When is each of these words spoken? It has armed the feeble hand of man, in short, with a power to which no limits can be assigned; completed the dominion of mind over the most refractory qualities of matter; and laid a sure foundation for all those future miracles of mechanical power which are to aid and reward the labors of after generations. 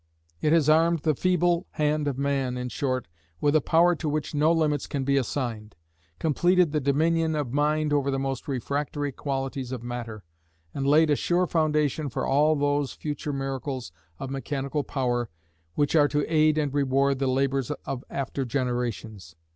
It 0.41 0.51
has 0.51 0.67
armed 0.67 1.01
the 1.01 1.13
feeble 1.13 1.67
hand 1.73 2.07
of 2.07 2.17
man, 2.17 2.57
in 2.57 2.69
short, 2.69 3.07
with 3.39 3.55
a 3.55 3.61
power 3.61 3.93
to 3.97 4.09
which 4.09 4.33
no 4.33 4.51
limits 4.51 4.87
can 4.87 5.03
be 5.03 5.15
assigned; 5.15 5.75
completed 6.17 6.71
the 6.71 6.79
dominion 6.81 7.35
of 7.35 7.53
mind 7.53 7.93
over 7.93 8.09
the 8.09 8.17
most 8.17 8.47
refractory 8.47 9.11
qualities 9.11 9.71
of 9.71 9.83
matter; 9.83 10.23
and 10.73 10.87
laid 10.87 11.11
a 11.11 11.15
sure 11.15 11.45
foundation 11.45 12.09
for 12.09 12.25
all 12.25 12.55
those 12.55 12.93
future 12.93 13.31
miracles 13.31 13.91
of 14.17 14.31
mechanical 14.31 14.83
power 14.83 15.29
which 15.75 15.95
are 15.95 16.07
to 16.07 16.25
aid 16.25 16.57
and 16.57 16.73
reward 16.73 17.19
the 17.19 17.27
labors 17.27 17.69
of 17.69 18.03
after 18.09 18.43
generations. 18.43 19.35